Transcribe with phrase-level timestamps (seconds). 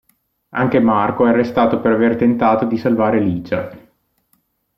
[0.53, 3.69] Anche Marco è arrestato per aver tentato di salvare Licia.